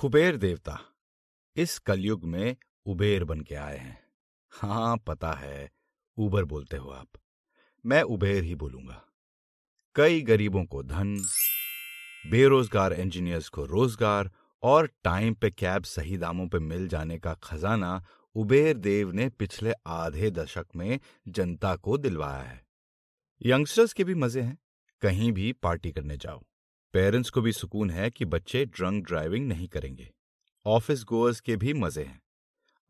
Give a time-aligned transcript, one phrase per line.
[0.00, 0.80] कुबेर देवता,
[1.56, 2.56] इस कलयुग में
[2.86, 4.02] उबेर बन के आए हैं।
[4.50, 5.70] हाँ पता है,
[6.16, 7.08] उबर बोलते हो आप।
[7.86, 9.04] मैं उबेर ही बोलूँगा।
[9.94, 11.24] कई गरीबों को धन,
[12.30, 14.30] बेरोजगार इंजीनियर्स को रोज़गार
[14.62, 18.04] और टाइम पे कैब सही दामों पे मिल जाने का खजाना
[18.34, 22.66] उबेर देव ने पिछले आधे दशक में जनता को दिलवाया है।
[23.42, 24.58] यंगस्टर्स के भी मज़े हैं।
[25.00, 26.44] कहीं भी पार्टी करने जाओ।
[26.94, 30.08] पेरेंट्स को भी सुकून है कि बच्चे ड्रंक ड्राइविंग नहीं करेंगे।
[30.66, 32.20] ऑफ़िस गोअर्स के भी मज़े हैं।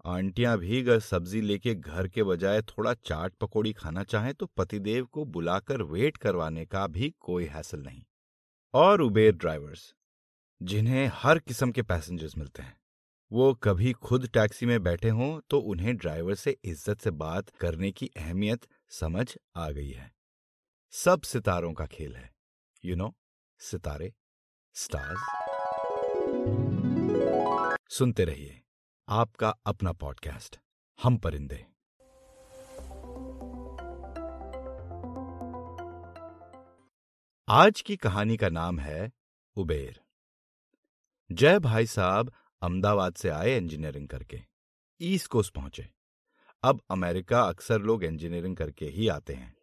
[0.05, 5.05] आंटियाँ भी अगर सब्ज़ी लेके घर के बजाय थोड़ा चाट पकौड़ी खाना चाहें तो पतिदेव
[5.07, 8.03] को बुलाकर वेट करवाने का भी कोई हैसल नहीं।
[8.75, 9.95] और उबेर ड्राइवर्स
[10.61, 12.77] जिन्हें हर किस्म के पैसेंजर्स मिलते हैं।
[13.31, 17.91] वो कभी खुद टैक्सी में बैठे हों तो उन्हें ड्राइवर से इज़्ज़त से बात करने
[17.93, 19.27] की अहमियत समझ
[19.57, 20.11] आ गई है।
[20.93, 22.31] सब सितारों का खेल है
[22.85, 23.15] यू you नो
[23.63, 24.15] सितारे,
[24.75, 25.21] स्टार्स।
[27.91, 28.63] सुनते रहिए
[29.09, 30.59] आपका अपना पॉडकास्ट,
[31.03, 31.67] हम परिंदे।
[37.49, 39.13] आज की कहानी का नाम है
[39.57, 40.01] उबेर।
[41.33, 44.41] जय भाई साहब अहमदाबाद से आए इंजीनियरिंग करके।
[45.01, 45.91] ईस्ट कोस्ट पहुँचे।
[46.63, 49.57] अब अमेरिका अक्सर लोग इंजीनियरिंग करके ही आते हैं।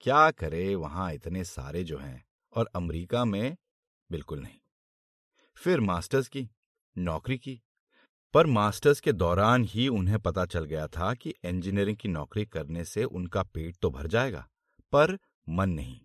[0.00, 2.29] क्या करे वहाँ इतने सारे जो हैं?
[2.56, 3.56] और अमेरिका में
[4.10, 4.58] बिल्कुल नहीं।
[5.56, 6.50] फिर मास्टर्स की,
[6.98, 7.62] नौकरी की।
[8.34, 12.84] पर मास्टर्स के दौरान ही उन्हें पता चल गया था कि इंजीनियरिंग की नौकरी करने
[12.84, 14.48] से उनका पेट तो भर जाएगा,
[14.92, 16.00] पर मन नहीं।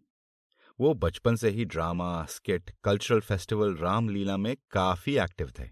[0.79, 5.69] वो बचपन से ही drama, skit, cultural festival, Ramlila में काफ़ी एक्टिव थे।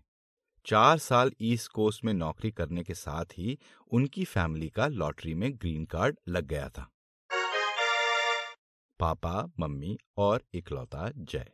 [0.65, 3.59] चार साल ईस्ट कोस्ट में नौकरी करने के साथ ही
[3.91, 6.89] उनकी फैमिली का लॉटरी में ग्रीन कार्ड लग गया था।
[8.99, 11.51] पापा, मम्मी और इकलौता जय।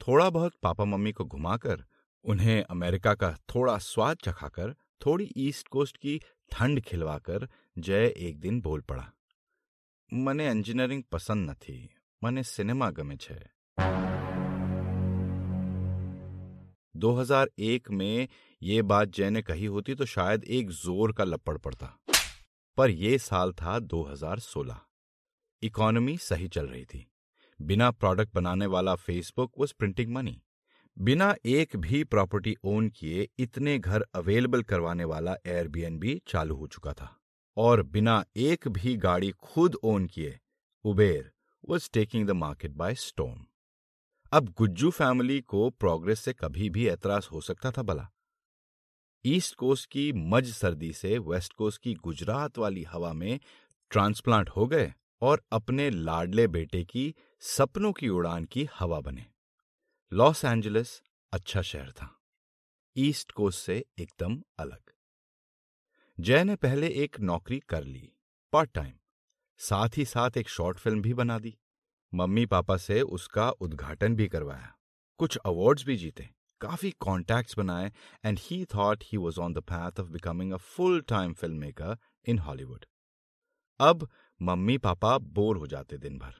[0.00, 1.84] थोड़ा बहुत पापा, मम्मी को घुमाकर,
[2.24, 4.74] उन्हें अमेरिका का थोड़ा स्वाद चखाकर,
[5.06, 6.20] थोड़ी ईस्ट कोस्ट की
[6.52, 7.48] ठंड खिलवाकर,
[7.78, 9.12] जय एक दिन बोल पड़ा।
[10.14, 11.90] मने इंजीनियरिंग पसंद न थी,
[12.24, 13.42] मने सिनेमा गमे छे।
[16.96, 18.28] 2001 में
[18.62, 21.98] ये बात जय ने कही होती तो शायद एक ज़ोर का लपड़ पड़ता।
[22.76, 24.80] पर यह साल था 2016
[25.64, 27.06] इकोनॉमी सही चल रही थी।
[27.60, 30.40] बिना प्रोडक्ट बनाने वाला फेसबुक वॉज़ प्रिंटिंग मनी
[30.98, 36.92] बिना एक भी प्रॉपर्टी ओन किए इतने घर अवेलेबल करवाने वाला एयरबीएनबी चालू हो चुका
[36.92, 37.16] था।
[37.56, 40.38] और बिना एक भी गाड़ी खुद ओन किए
[40.84, 41.30] Uber
[41.68, 43.44] was taking the market by storm
[44.32, 48.08] अब गुज्जू फैमिली को प्रोग्रेस से कभी भी ऐतराज हो सकता था भला।
[49.24, 53.40] ईस्ट कोस्ट की मज सर्दी से वेस्ट कोस्ट की गुजरात वाली हवा में
[53.90, 54.92] ट्रांसप्लांट हो गए।
[55.24, 59.26] और अपने लाडले बेटे की सपनों की उड़ान की हवा बने।
[60.12, 61.00] लॉस एंजलिस
[61.32, 62.08] अच्छा शहर था।
[62.96, 64.92] ईस्ट कोस्ट से एकदम अलग।
[66.18, 68.12] जय ने पहले एक नौकरी कर ली
[68.52, 68.92] पार्ट टाइम
[69.60, 71.56] साथ ही साथ एक शॉर्ट फ़िल्म भी बना दी।
[72.12, 74.74] मम्मी पापा से उसका उद्घाटन भी करवाया।
[75.20, 76.28] कुछ अवार्ड्स भी जीते।
[76.60, 77.92] काफ़ी कॉन्टैक्ट्स बनाए
[78.24, 81.96] and he thought he was on the path of becoming a full time film maker
[82.26, 82.84] in Hollywood
[83.80, 84.08] अब
[84.42, 86.34] मम्मी पापा बोर हो जाते दिन भर।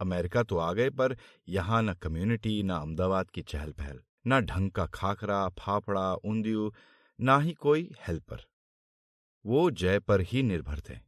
[0.00, 1.16] अमेरिका तो आ गए, पर
[1.48, 6.74] यहाँ न कम्युनिटी, न अहमदाबाद की चहल पहल न ढंग का खाखरा, फाफड़ा ऊंदियू
[7.20, 8.46] ना ही कोई हेल्पर।
[9.46, 10.98] वो जय पर ही निर्भर थे।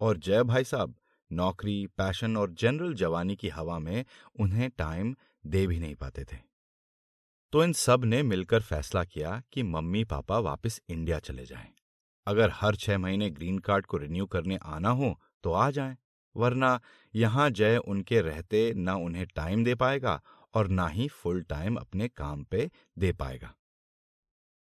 [0.00, 0.94] और जय भाई साहब
[1.32, 4.04] नौकरी, पैशन और जनरल जवानी की हवा में
[4.40, 5.16] उन्हें टाइम
[5.46, 6.36] दे भी नहीं पाते थे।
[7.52, 11.72] तो इन सबने मिलकर फैसला किया कि मम्मी पापा वापस इंडिया चले जाएँ।
[12.26, 15.96] अगर हर छह महीने ग्रीन कार्ड को रिन्यू करने आना हो तो आ जाएँ,
[16.36, 16.80] वरना
[17.14, 20.20] यहाँ जय उनके रहते न उन्हें टाइम दे पाएगा
[20.54, 23.54] और ना ही फुल टाइम अपने काम पे दे पाएगा।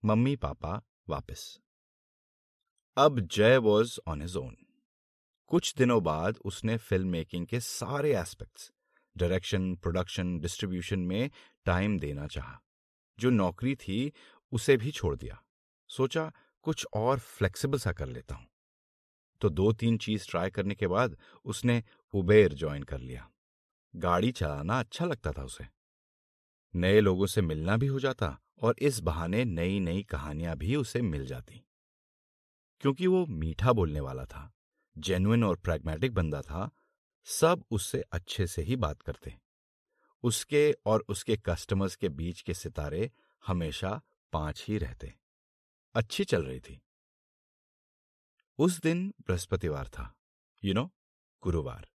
[0.04, 1.59] मम्मी पापा वापस।
[2.98, 4.56] अब जय वॉज़ ऑन हिज ओन
[5.52, 8.72] कुछ दिनों बाद उसने फ़िल्म मेकिंग के सारे एस्पेक्ट्स
[9.18, 11.30] डायरेक्शन प्रोडक्शन डिस्ट्रीब्यूशन में
[11.66, 12.60] टाइम देना चाहा।
[13.19, 14.12] जो नौकरी थी
[14.51, 15.42] उसे भी छोड़ दिया।
[15.89, 16.31] सोचा
[16.62, 18.48] कुछ और फ्लेक्सिबल सा कर लेता हूँ।
[19.42, 21.84] तो दो तीन चीज़ ट्राई करने के बाद उसने
[22.14, 23.32] उबेर ज्वाइन कर लिया।
[23.96, 25.66] गाड़ी चलाना अच्छा लगता था उसे।
[26.76, 31.02] नए लोगों से मिलना भी हो जाता और इस बहाने नई नई कहानियाँ भी उसे
[31.02, 31.66] मिल जाती।
[32.80, 34.54] क्योंकि वो मीठा बोलने वाला था
[34.98, 36.72] जेन्युन और प्रैग्मेटिक बंदा था,
[37.24, 39.38] सब उससे अच्छे से ही बात करते।
[40.24, 43.12] उसके और उसके कस्टमर्स के बीच के सितारे
[43.48, 44.02] हमेशा
[44.34, 45.14] पाँच ही रहते।
[45.96, 46.82] अच्छी चल रही थी।
[48.60, 50.13] उस दिन बृहस्पतिवार था
[50.63, 50.90] यू नो
[51.44, 51.88] गुरुवार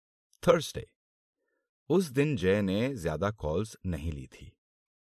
[0.43, 0.85] थर्सडे
[1.89, 4.51] उस दिन जय ने ज़्यादा कॉल्स नहीं ली थी,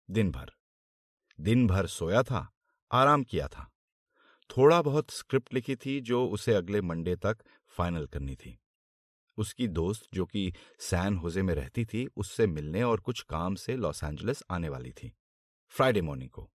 [0.09, 0.51] दिन भर।
[1.39, 2.51] दिन भर सोया था,
[2.91, 3.69] आराम किया था।
[4.49, 8.57] थोड़ा बहुत स्क्रिप्ट लिखी थी जो उसे अगले मंडे तक फाइनल करनी थी।
[9.37, 13.75] उसकी दोस्त जो कि सैन होजे में रहती थी, उससे मिलने और कुछ काम से
[13.75, 15.11] लॉस एंजलिस आने वाली थी
[15.73, 16.49] फ्राइडे मॉर्निंग को।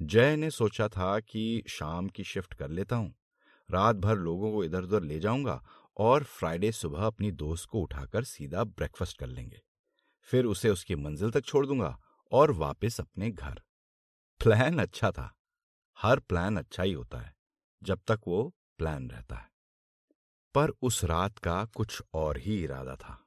[0.00, 3.14] जय ने सोचा था कि शाम की शिफ्ट कर लेता हूँ।
[3.70, 5.62] रात भर लोगों को इधर उधर ले जाऊँगा
[5.96, 9.62] और फ्राइडे सुबह अपनी दोस्त को उठाकर सीधा ब्रेकफास्ट कर लेंगे।
[10.22, 12.00] फिर उसे उसकी मंजिल तक छोड़ दूँगा
[12.32, 13.62] और वापस अपने घर।
[14.40, 15.34] प्लान अच्छा था।
[15.98, 17.34] हर प्लान अच्छा ही होता है,
[17.82, 19.48] जब तक वो प्लान रहता है।
[20.54, 23.24] पर उस रात का कुछ और ही इरादा था।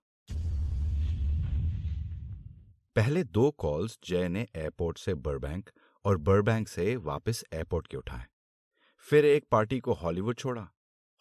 [2.95, 5.69] पहले दो कॉल्स जय ने एयरपोर्ट से बर्बैंक
[6.05, 8.25] और बर्बैंक से वापस एयरपोर्ट के उठाए।
[9.06, 10.68] फिर एक पार्टी को हॉलीवुड छोड़ा।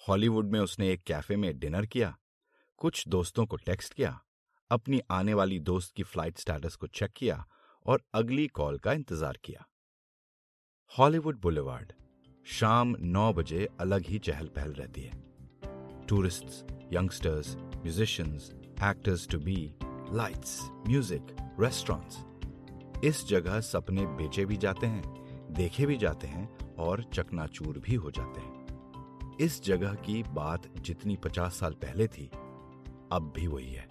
[0.02, 2.16] हॉलीवुड में उसने एक कैफ़े में डिनर किया,
[2.80, 4.20] कुछ दोस्तों को टेक्स्ट किया,
[4.70, 7.44] अपनी आने वाली दोस्त की फ़्लाइट स्टेटस को चेक किया
[7.86, 9.66] और अगली कॉल का इंतज़ार किया।
[10.92, 11.92] हॉलीवुड बुलेवार्ड
[12.48, 18.50] शाम नौ बजे अलग ही चहल पहल रहती है। Tourists, youngsters, musicians,
[18.84, 19.58] actors to be,
[20.12, 23.04] lights, music, restaurants.
[23.04, 25.02] इस जगह सपने बेचे भी जाते हैं,
[25.54, 26.48] देखे भी जाते हैं
[26.80, 32.26] और चकनाचूर भी हो जाते हैं। इस जगह की बात जितनी पचास साल पहले थी,
[33.12, 33.88] अब भी वही है।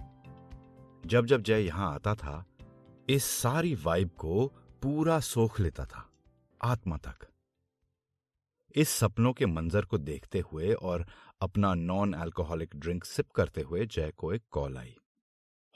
[1.06, 2.45] जब जब जय यहाँ आता था,
[3.09, 4.47] इस सारी वाइब को
[4.81, 6.09] पूरा सोख लेता था,
[6.62, 7.27] आत्मा तक।
[8.75, 11.06] इस सपनों के मंजर को देखते हुए और
[11.41, 14.95] अपना नॉन अल्कोहलिक ड्रिंक सिप करते हुए जय को एक कॉल आई।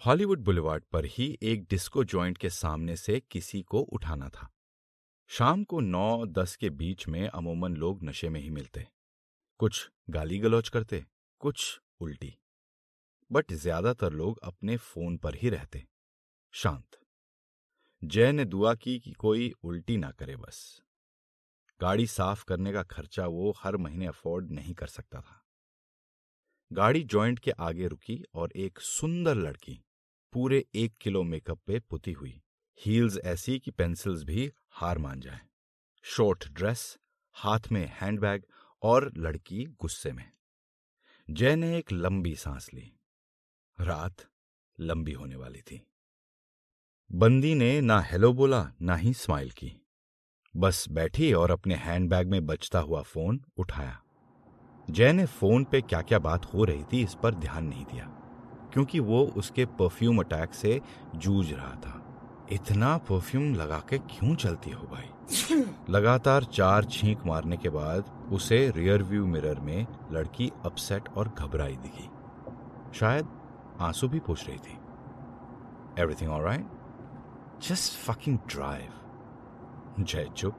[0.02, 4.50] हॉलीवुड बुलेवार्ड पर ही एक डिस्को जॉइंट के सामने से किसी को उठाना था।
[5.34, 8.88] शाम को नौ दस के बीच में अमूमन लोग नशे में ही मिलते।
[9.58, 11.06] कुछ गाली गलौज करते,
[11.40, 12.38] कुछ उल्टी।
[13.32, 15.86] बट ज़्यादातर लोग अपने फ़ोन पर ही रहते।
[16.52, 17.00] शांत।
[18.04, 20.82] जय ने दुआ की कि कोई उल्टी ना करे बस।
[21.82, 25.46] गाड़ी साफ़ करने का खर्चा वो हर महीने अफोर्ड नहीं कर सकता था।
[26.72, 29.84] गाड़ी जॉइंट के आगे रुकी और एक सुंदर लड़की
[30.34, 32.42] पूरे एक किलो मेकअप पे पुती हुई।
[32.80, 35.40] हील्स ऐसी कि पेंसिल्स भी हार मान जाए।
[36.04, 36.98] शॉर्ट ड्रेस,
[37.36, 38.44] हाथ में हैंडबैग
[38.84, 40.32] और लड़की गुस्से में।
[41.28, 42.92] जय ने एक लंबी सांस ली।
[43.78, 44.26] रात
[44.80, 45.82] लंबी होने वाली थी।
[47.10, 49.72] बंदी ने ना हेलो बोला, ना ही स्माइल की।
[50.56, 54.00] बस बैठी और अपने हैंडबैग में बचता हुआ फ़ोन उठाया।
[54.90, 58.06] जय ने फ़ोन पे क्या क्या बात हो रही थी इस पर ध्यान नहीं दिया,
[58.74, 60.80] क्योंकि वो उसके परफ्यूम अटैक से
[61.16, 62.00] जूझ रहा था।
[62.52, 65.10] इतना परफ्यूम लगा के क्यों चलती हो भाई?
[65.90, 71.76] लगातार चार छींक मारने के बाद उसे रियर व्यू मिरर में लड़की अपसेट और घबराई
[71.76, 72.10] दिखी।
[73.00, 73.28] शायद
[73.82, 74.78] आँसू भी पूछ रही थी।
[76.00, 76.68] Everything all right
[77.62, 80.56] just fucking drive Jay चुप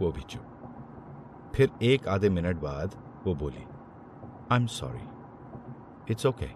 [0.00, 2.94] वो भी चुप। फिर एक आधे मिनट बाद
[3.26, 3.64] वो बोली
[4.52, 5.08] I am sorry
[6.10, 6.46] it's okay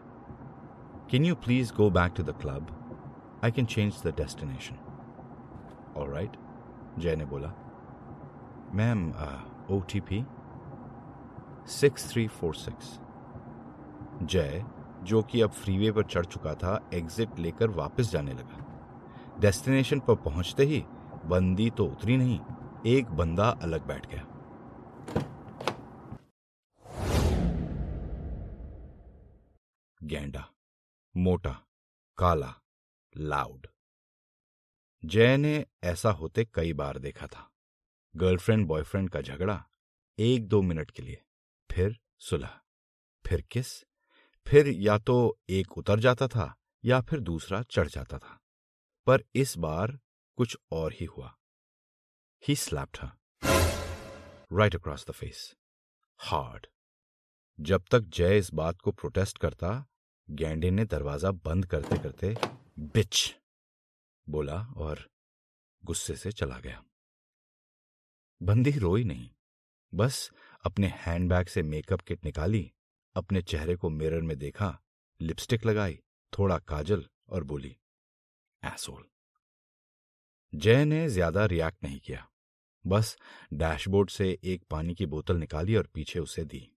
[1.11, 2.82] can you please go back to the club?
[3.45, 4.77] I can change the destination
[5.99, 6.37] All right
[6.99, 7.49] Jay ने बोला
[8.75, 9.01] ma'am
[9.71, 10.25] O T P
[11.71, 12.99] six three four six
[14.25, 14.65] Jay
[15.03, 18.59] जो कि अब freeway पर चढ़ चुका था exit लेकर वापस जाने लगा।
[19.41, 20.85] डेस्टिनेशन पर पहुँचते ही
[21.27, 22.41] बंदी तो उतरी नहीं,
[22.87, 24.25] एक बंदा अलग बैठ गया।
[30.01, 30.49] गेंडा,
[31.15, 31.57] मोटा,
[32.19, 32.55] काला
[33.17, 33.67] लाउड
[35.03, 37.51] जय ने ऐसा होते कई बार देखा था।
[38.17, 39.65] गर्लफ्रेंड बॉयफ्रेंड का झगड़ा
[40.19, 41.23] एक दो मिनट के लिए,
[41.71, 42.61] फिर सुलह,
[43.25, 43.73] फिर किस,
[44.47, 46.55] फिर या तो एक उतर जाता था
[46.85, 48.39] या फिर दूसरा चढ़ जाता था।
[49.07, 49.99] पर इस बार
[50.37, 51.35] कुछ और ही हुआ।
[52.43, 53.11] He slapped her
[54.53, 55.55] right across the face
[56.21, 56.67] hard
[57.59, 59.87] जब तक जय इस बात को प्रोटेस्ट करता
[60.31, 62.35] गैंडे ने दरवाज़ा बंद करते करते
[62.77, 63.35] बिच
[64.27, 65.01] बोला और
[65.83, 66.83] गुस्से से चला गया।
[68.41, 69.29] बंदी रोई नहीं,
[69.93, 70.31] बस
[70.65, 72.71] अपने हैंडबैग से मेकअप किट निकाली,
[73.17, 74.79] अपने चेहरे को मिरर में देखा,
[75.21, 75.99] लिपस्टिक लगाई,
[76.33, 77.77] थोड़ा काजल और बोली,
[78.63, 79.05] एसोल।
[80.53, 82.27] जय ने ज़्यादा रिएक्ट नहीं किया।
[82.85, 83.17] बस
[83.55, 86.69] डैशबोर्ड से एक पानी की बोतल निकाली और पीछे उसे दी।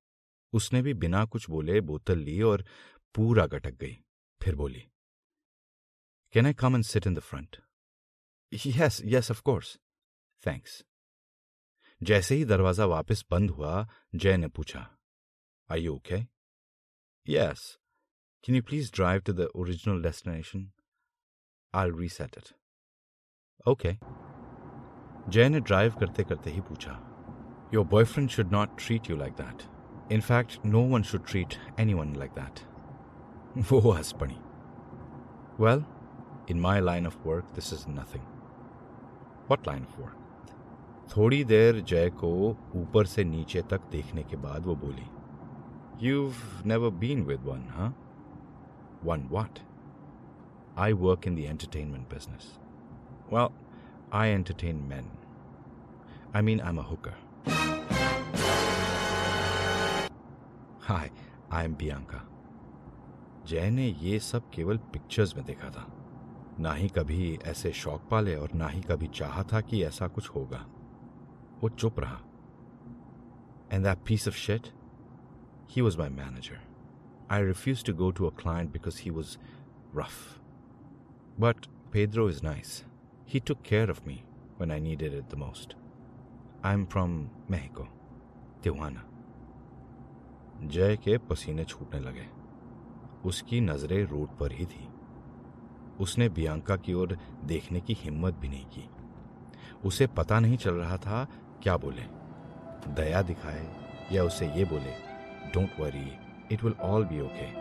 [0.53, 2.65] उसने भी बिना कुछ बोले बोतल ली और
[3.15, 3.97] पूरा गटक गई,
[4.41, 4.87] फिर बोली
[6.35, 7.57] can I come and sit in the front
[8.65, 9.77] yes yes of course
[10.47, 10.83] thanks
[12.01, 14.87] जैसे ही दरवाज़ा वापस बंद हुआ जय ने पूछा
[15.69, 16.19] are you okay
[17.27, 17.79] yes
[18.43, 20.69] can you please drive to the original destination
[21.73, 22.53] I reset it
[23.67, 23.97] okay
[25.31, 26.99] Jay ने ड्राइव करते करते ही पूछा
[27.73, 29.67] your boyfriend should not treat you like that
[30.11, 31.59] in fact no one should treat
[31.93, 32.59] anyone like that
[33.71, 34.35] वो हंस पड़ी।
[35.63, 35.85] Well
[36.49, 38.23] in my line of work this is nothing
[39.51, 40.21] what line of work
[41.15, 42.31] थोड़ी देर जय को
[42.75, 45.05] ऊपर से नीचे तक देखने के बाद वो बोली
[45.97, 47.91] You've never been with one, huh?
[49.01, 49.61] One what?
[50.77, 52.59] I work in the entertainment business.
[53.29, 53.53] Well,
[54.11, 55.05] I entertain men.
[56.33, 57.13] I mean, I'm a hooker.
[60.81, 61.09] Hi,
[61.49, 62.21] I'm Bianca.
[63.47, 65.87] जय ने ये सब केवल पिक्चर्स में देखा था
[66.59, 70.29] ना ही कभी ऐसे शौक पाले और ना ही कभी चाहा था कि ऐसा कुछ
[70.29, 70.65] होगा।
[71.61, 72.19] वो चुप रहा।
[73.71, 74.67] And that piece of shit
[75.71, 76.59] he was my manager
[77.31, 79.37] I refuse to go to a client because he was
[79.95, 80.39] rough
[81.39, 82.83] but Pedro is nice
[83.29, 84.23] he took care of me
[84.61, 85.75] when I need it the most
[86.65, 87.87] I am from Mexico
[88.63, 89.03] Tijuana
[90.63, 92.27] Jay के पसीने छूटने लगे।
[93.25, 94.87] उसकी नज़रें road पर ही थी।
[95.99, 98.89] उसने Bianca की ओर देखने की हिम्मत भी नहीं की।
[99.85, 101.27] उसे पता नहीं चल रहा था,
[101.63, 102.01] क्या बोले?
[102.91, 103.75] दया दिखाए
[104.11, 104.91] या उसे ये बोले
[105.53, 106.17] don't worry
[106.51, 107.51] it will all be okay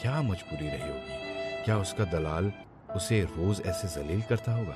[0.00, 1.64] क्या मजबूरी रही होगी?
[1.64, 2.52] क्या उसका दलाल
[2.96, 4.74] उसे रोज ऐसे जलील करता होगा?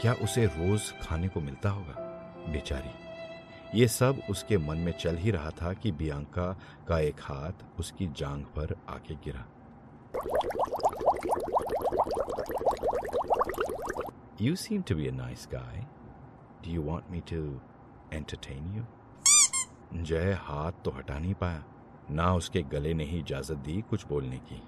[0.00, 1.94] क्या उसे रोज खाने को मिलता होगा?
[2.48, 2.90] बेचारी।
[3.80, 8.06] ये सब उसके मन में चल ही रहा था कि बियांका का एक हाथ उसकी
[8.06, 9.44] जांग पर आके गिरा।
[14.39, 15.85] You seem to be a nice guy.
[16.63, 17.61] Do you want me to
[18.11, 18.85] entertain you?
[19.93, 21.63] जय हाथ तो हटा नहीं पाया
[22.11, 24.61] ना उसके गले ने ही इजाजत दी कुछ बोलने की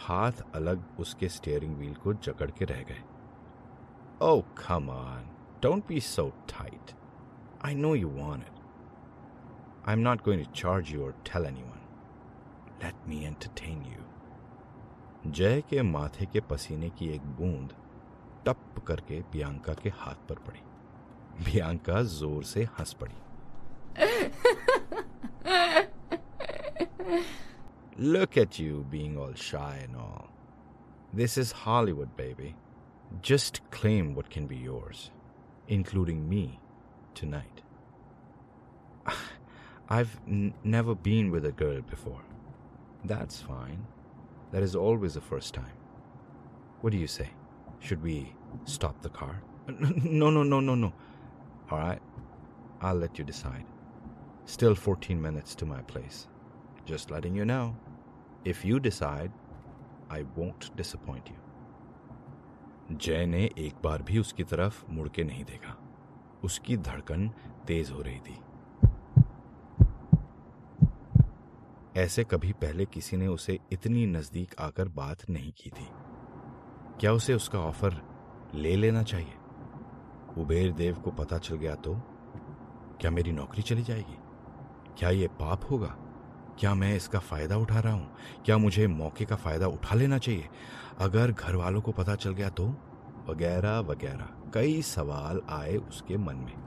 [0.00, 3.02] हाथ अलग उसके स्टीयरिंग व्हील को जकड़ के रह गए
[4.22, 5.28] oh come on
[5.62, 6.94] don't be so tight
[7.66, 11.80] I know you want it I am not going to charge you और tell anyone
[12.84, 17.72] let me entertain you जय के माथे के पसीने की एक बूंद
[18.48, 20.62] टप करके बियांका के हाथ पर पड़ी
[21.44, 23.22] बियांका जोर से हंस पड़ी
[27.96, 30.28] Look at you being all shy and all.
[31.12, 32.56] This is Hollywood, baby.
[33.22, 35.10] Just claim what can be yours,
[35.68, 36.58] including me,
[37.14, 37.62] tonight.
[39.88, 42.22] I've n- never been with a girl before.
[43.04, 43.86] That's fine.
[44.50, 45.76] That is always the first time.
[46.80, 47.28] What do you say?
[47.80, 48.34] Should we
[48.65, 49.41] stop the car?
[50.03, 50.93] No, no, no, no, no.
[51.71, 52.01] All right.
[52.81, 53.65] I'll let you decide.
[54.45, 56.27] Still 14 minutes to my place.
[56.85, 57.75] Just letting you know.
[58.45, 59.31] If you decide,
[60.09, 61.35] I won't disappoint you.
[62.91, 65.75] जय ने एक बार भी उसकी तरफ़ मुड़ के नहीं देखा
[66.43, 67.27] उसकी धड़कन
[67.67, 68.37] तेज हो रही थी
[72.01, 75.87] ऐसे कभी पहले किसी ने उसे इतनी नज़दीक आकर बात नहीं की थी
[76.99, 78.01] क्या उसे उसका ऑफ़र
[78.53, 79.33] ले लेना चाहिए।
[80.33, 81.93] कुबेर देव को पता चल गया तो
[83.01, 84.17] क्या मेरी नौकरी चली जाएगी?
[84.97, 85.95] क्या ये पाप होगा?
[86.59, 88.15] क्या मैं इसका फ़ायदा उठा रहा हूँ?
[88.45, 90.47] क्या मुझे मौके का फ़ायदा उठा लेना चाहिए?
[90.99, 92.67] अगर घर वालों को पता चल गया तो?
[93.29, 96.57] वगैरह वगैरह। कई सवाल आए उसके मन में।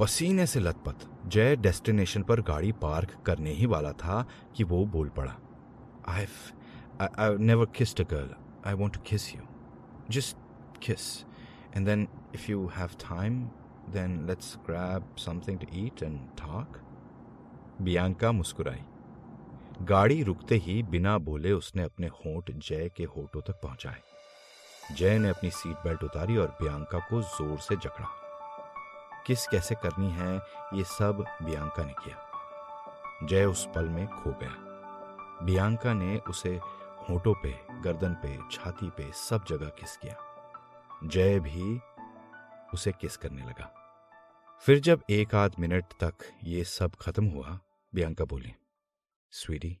[0.00, 4.24] पसीने से लथपथ। जय डेस्टिनेशन पर गाड़ी पार्क करने ही वाला था
[4.56, 5.34] कि वो बोल पड़ा
[6.08, 6.26] I
[7.38, 8.34] never kissed a girl
[8.66, 9.42] I want to kiss you
[10.10, 10.36] just
[10.82, 11.24] kiss
[11.76, 13.42] and then if you have time
[13.90, 16.78] then let's grab something to eat and talk
[17.82, 18.82] Bianca मुस्कुराई।
[19.82, 24.02] गाड़ी रुकते ही बिना बोले उसने अपने होंठ जय के होठों तक पहुँचाए।
[24.96, 28.08] जय ने अपनी सीट बेल्ट उतारी और बियांका को ज़ोर से जकड़ा।
[29.26, 30.36] किस कैसे करनी है,
[30.74, 34.54] ये सब बियांका ने किया। जय उस पल में खो गया।
[35.44, 36.60] बियांका ने उसे
[37.10, 40.31] होठों पे, गर्दन पे, छाती पे सब जगह किस किया।
[41.04, 41.78] जय भी
[42.74, 43.64] उसे किस करने लगा।
[44.64, 47.58] फिर जब एक आध मिनट तक ये सब खत्म हुआ
[47.92, 48.52] बियांका बोली,
[49.32, 49.76] sweetie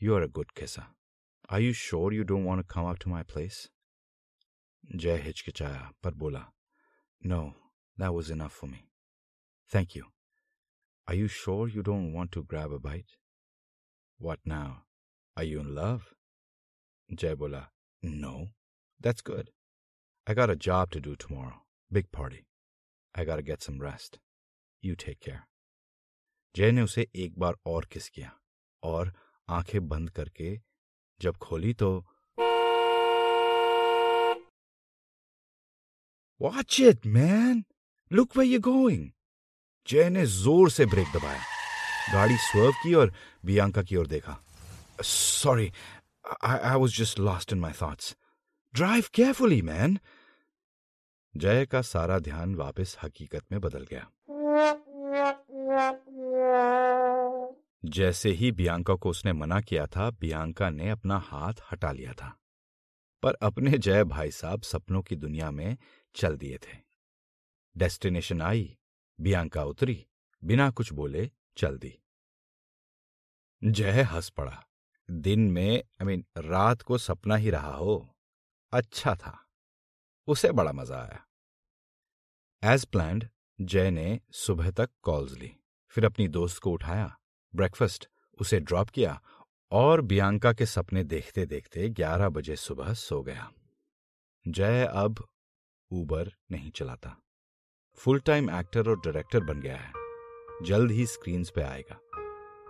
[0.00, 0.86] you are a good kisser
[1.52, 3.68] are you sure you don't want come up to my place
[4.84, 6.44] Jay हिचकिचाया, पर बोला
[7.22, 7.42] no
[7.96, 8.82] that was enough for me
[9.70, 10.04] thank you
[11.08, 13.18] are you sure you don't want to grab a bite
[14.20, 14.80] what now
[15.36, 16.00] are you in love
[17.10, 17.68] Jay बोला
[18.02, 18.38] no
[19.00, 19.50] that's good
[20.28, 21.62] I got a job to do tomorrow.
[21.90, 22.44] Big party.
[23.14, 24.18] I gotta get some rest.
[24.82, 25.44] You take care.
[26.54, 28.30] जय ने उसे एक बार और किस किया
[28.82, 29.12] और
[29.48, 30.50] आँखें बंद करके
[31.20, 31.90] जब खोली तो
[36.40, 37.64] watch it man
[38.10, 39.08] look where you going
[39.88, 41.42] Jay ने ज़ोर से ब्रेक दबाया
[42.12, 43.12] गाड़ी स्वर्व की और
[43.44, 44.38] बियांका की ओर देखा
[45.14, 45.72] sorry
[46.44, 48.14] I was just lost in my thoughts
[48.74, 49.98] drive carefully man
[51.38, 54.10] Jay का सारा ध्यान वापस हकीकत में बदल गया।
[57.84, 62.38] जैसे ही बियांका को उसने मना किया था, बियांका ने अपना हाथ हटा लिया था।
[63.22, 65.78] पर अपने जय भाई साहब सपनों की दुनिया में
[66.14, 66.78] चल दिए थे।
[67.76, 68.78] डेस्टिनेशन आई,
[69.20, 70.06] बियांका उतरी,
[70.44, 71.98] बिना कुछ बोले चल दी।
[73.64, 74.64] जय हंस पड़ा।
[75.10, 78.16] दिन में आई मीन रात को सपना ही रहा हो
[78.72, 79.46] अच्छा था।
[80.26, 81.24] उसे बड़ा मज़ा आया।
[82.64, 83.28] एज प्लान्ड
[83.60, 85.56] जय ने सुबह तक कॉल्स ली।
[85.88, 87.18] फिर अपनी दोस्त को उठाया
[87.54, 88.08] ब्रेकफास्ट
[88.40, 89.22] उसे ड्रॉप किया
[89.70, 93.52] और बियांका के सपने देखते देखते ग्यारह बजे सुबह सो गया।
[94.48, 95.28] जय अब
[95.90, 97.22] ऊबर नहीं चलाता।
[97.94, 99.92] फुल टाइम एक्टर और डायरेक्टर बन गया है।
[100.62, 102.00] जल्द ही स्क्रीन पे आएगा।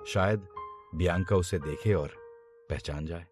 [0.05, 0.49] शायद
[0.95, 2.15] बियांका उसे देखे और
[2.71, 3.27] पहचान जाए।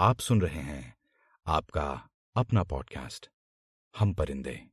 [0.00, 0.94] आप सुन रहे हैं
[1.46, 3.30] आपका अपना पॉडकास्ट
[3.98, 4.66] हम परिंदे।